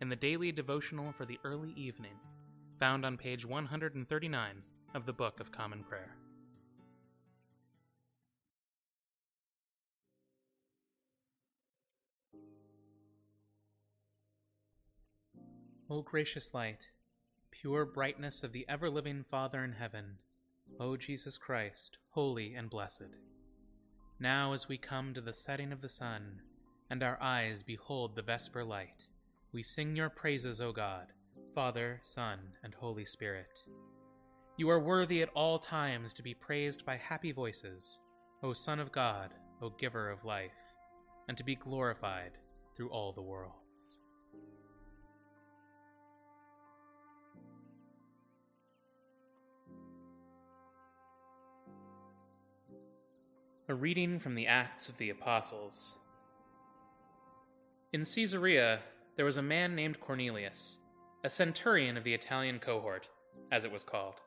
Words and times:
in 0.00 0.08
the 0.08 0.16
daily 0.16 0.52
devotional 0.52 1.12
for 1.12 1.24
the 1.24 1.38
early 1.44 1.72
evening, 1.76 2.12
found 2.78 3.04
on 3.04 3.16
page 3.16 3.46
139 3.46 4.62
of 4.94 5.06
the 5.06 5.12
Book 5.12 5.40
of 5.40 5.50
Common 5.50 5.82
Prayer. 5.84 6.16
O 15.88 16.02
gracious 16.02 16.52
light, 16.52 16.88
pure 17.50 17.84
brightness 17.84 18.42
of 18.42 18.52
the 18.52 18.66
ever 18.68 18.90
living 18.90 19.22
Father 19.22 19.64
in 19.64 19.72
heaven, 19.72 20.18
O 20.80 20.96
Jesus 20.96 21.38
Christ, 21.38 21.96
holy 22.10 22.54
and 22.54 22.68
blessed. 22.68 23.14
Now, 24.18 24.52
as 24.52 24.68
we 24.68 24.78
come 24.78 25.14
to 25.14 25.20
the 25.20 25.32
setting 25.32 25.72
of 25.72 25.80
the 25.80 25.88
sun, 25.88 26.40
and 26.90 27.02
our 27.02 27.18
eyes 27.20 27.62
behold 27.62 28.14
the 28.14 28.22
vesper 28.22 28.64
light, 28.64 29.06
we 29.56 29.62
sing 29.62 29.96
your 29.96 30.10
praises, 30.10 30.60
O 30.60 30.70
God, 30.70 31.06
Father, 31.54 31.98
Son, 32.02 32.38
and 32.62 32.74
Holy 32.74 33.06
Spirit. 33.06 33.62
You 34.58 34.68
are 34.68 34.78
worthy 34.78 35.22
at 35.22 35.30
all 35.34 35.58
times 35.58 36.12
to 36.12 36.22
be 36.22 36.34
praised 36.34 36.84
by 36.84 36.98
happy 36.98 37.32
voices, 37.32 37.98
O 38.42 38.52
Son 38.52 38.78
of 38.78 38.92
God, 38.92 39.30
O 39.62 39.70
Giver 39.70 40.10
of 40.10 40.26
life, 40.26 40.50
and 41.28 41.38
to 41.38 41.42
be 41.42 41.54
glorified 41.54 42.32
through 42.76 42.90
all 42.90 43.14
the 43.14 43.22
worlds. 43.22 43.98
A 53.70 53.74
reading 53.74 54.20
from 54.20 54.34
the 54.34 54.48
Acts 54.48 54.90
of 54.90 54.98
the 54.98 55.08
Apostles. 55.08 55.94
In 57.94 58.04
Caesarea, 58.04 58.80
there 59.16 59.24
was 59.24 59.38
a 59.38 59.42
man 59.42 59.74
named 59.74 59.98
Cornelius, 59.98 60.78
a 61.24 61.30
centurion 61.30 61.96
of 61.96 62.04
the 62.04 62.12
Italian 62.12 62.58
cohort, 62.58 63.08
as 63.50 63.64
it 63.64 63.72
was 63.72 63.82
called. 63.82 64.20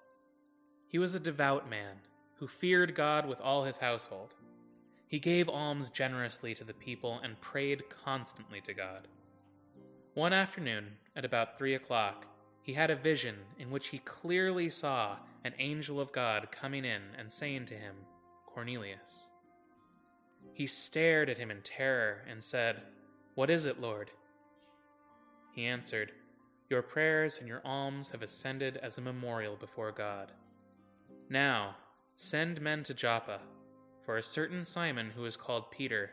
He 0.88 0.98
was 0.98 1.14
a 1.14 1.20
devout 1.20 1.70
man 1.70 1.98
who 2.38 2.48
feared 2.48 2.96
God 2.96 3.28
with 3.28 3.40
all 3.40 3.64
his 3.64 3.78
household. 3.78 4.34
He 5.08 5.20
gave 5.20 5.48
alms 5.48 5.92
generously 5.92 6.56
to 6.56 6.64
the 6.64 6.74
people 6.74 7.20
and 7.24 7.40
prayed 7.40 7.84
constantly 8.04 8.62
to 8.62 8.74
God. 8.74 9.08
One 10.16 10.34
afternoon, 10.34 10.98
at 11.16 11.26
about 11.26 11.58
three 11.58 11.76
o'clock, 11.76 12.26
he 12.64 12.74
had 12.74 12.90
a 12.90 12.96
vision 12.96 13.36
in 13.60 13.70
which 13.70 13.90
he 13.90 14.00
clearly 14.00 14.70
saw 14.70 15.18
an 15.44 15.54
angel 15.60 16.00
of 16.00 16.12
God 16.12 16.50
coming 16.52 16.84
in 16.84 17.02
and 17.18 17.32
saying 17.32 17.68
to 17.68 17.76
him, 17.76 17.96
Cornelius. 18.48 19.30
He 20.54 20.66
stared 20.66 21.30
at 21.30 21.38
him 21.38 21.52
in 21.52 21.62
terror 21.62 22.26
and 22.28 22.44
said, 22.44 22.82
What 23.36 23.50
is 23.50 23.66
it, 23.66 23.80
Lord? 23.80 24.12
He 25.52 25.66
answered, 25.66 26.12
Your 26.70 26.82
prayers 26.82 27.40
and 27.40 27.48
your 27.48 27.62
alms 27.66 28.10
have 28.12 28.22
ascended 28.22 28.78
as 28.78 28.98
a 28.98 29.02
memorial 29.02 29.56
before 29.56 29.92
God. 29.92 30.32
Now, 31.30 31.76
send 32.16 32.62
men 32.62 32.84
to 32.84 32.94
Joppa, 32.94 33.40
for 34.06 34.18
a 34.18 34.24
certain 34.24 34.64
Simon 34.64 35.12
who 35.12 35.26
is 35.26 35.38
called 35.38 35.72
Peter. 35.72 36.12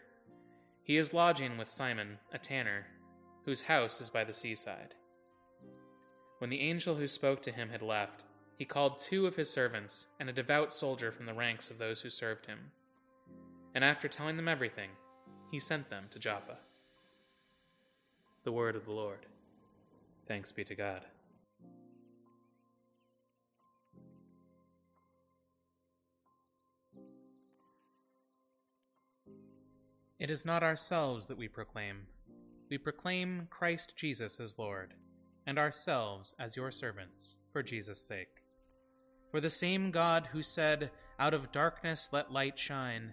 He 0.83 0.97
is 0.97 1.15
lodging 1.15 1.59
with 1.59 1.69
Simon, 1.69 2.19
a 2.33 2.39
tanner, 2.39 2.87
whose 3.45 3.63
house 3.63 4.01
is 4.01 4.11
by 4.11 4.25
the 4.25 4.33
seaside. 4.33 4.95
When 6.39 6.51
the 6.51 6.61
angel 6.61 6.95
who 6.95 7.07
spoke 7.07 7.41
to 7.43 7.53
him 7.53 7.71
had 7.71 7.83
left, 7.83 8.25
he 8.59 8.65
called 8.65 8.99
two 8.99 9.27
of 9.27 9.37
his 9.37 9.51
servants 9.51 10.07
and 10.21 10.29
a 10.29 10.33
devout 10.33 10.73
soldier 10.73 11.13
from 11.13 11.27
the 11.27 11.35
ranks 11.35 11.71
of 11.71 11.79
those 11.79 12.01
who 12.01 12.11
served 12.11 12.47
him. 12.47 12.59
And 13.75 13.85
after 13.85 14.09
telling 14.09 14.37
them 14.37 14.49
everything, 14.49 14.91
he 15.51 15.61
sent 15.61 15.89
them 15.89 16.05
to 16.11 16.19
Joppa. 16.19 16.59
The 18.47 18.53
word 18.53 18.77
of 18.77 18.85
the 18.85 18.93
Lord. 18.93 19.27
Thanks 20.29 20.53
be 20.53 20.63
to 20.67 20.77
God. 20.77 21.01
It 30.21 30.31
is 30.31 30.45
not 30.45 30.63
ourselves 30.63 31.25
that 31.25 31.37
we 31.37 31.49
proclaim. 31.49 32.03
We 32.71 32.79
proclaim 32.79 33.49
Christ 33.51 33.95
Jesus 33.97 34.39
as 34.39 34.61
Lord, 34.61 34.95
and 35.49 35.59
ourselves 35.59 36.33
as 36.39 36.55
your 36.55 36.71
servants, 36.71 37.35
for 37.53 37.65
Jesus' 37.65 38.01
sake. 38.01 38.45
For 39.33 39.41
the 39.41 39.51
same 39.51 39.91
God 39.91 40.29
who 40.31 40.45
said, 40.45 40.93
Out 41.19 41.35
of 41.35 41.51
darkness 41.51 42.11
let 42.13 42.31
light 42.31 42.57
shine, 42.57 43.11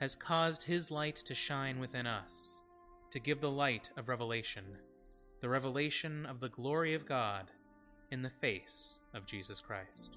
has 0.00 0.16
caused 0.16 0.64
his 0.64 0.90
light 0.90 1.14
to 1.26 1.36
shine 1.36 1.78
within 1.78 2.08
us 2.08 2.61
to 3.12 3.20
give 3.20 3.40
the 3.42 3.50
light 3.50 3.90
of 3.98 4.08
revelation, 4.08 4.64
the 5.42 5.48
revelation 5.48 6.24
of 6.24 6.40
the 6.40 6.48
glory 6.48 6.94
of 6.94 7.04
God 7.04 7.50
in 8.10 8.22
the 8.22 8.30
face 8.30 9.00
of 9.12 9.26
Jesus 9.26 9.60
Christ. 9.60 10.16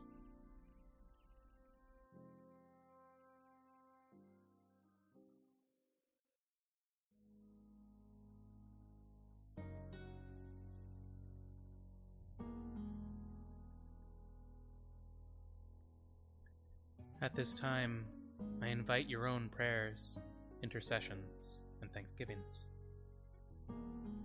At 17.22 17.36
this 17.36 17.54
time, 17.54 18.06
I 18.62 18.68
invite 18.68 19.10
your 19.10 19.28
own 19.28 19.50
prayers, 19.50 20.18
intercessions, 20.64 21.62
and 21.82 21.92
thanksgivings. 21.92 22.68
Thank 23.68 23.78
you. 23.78 24.25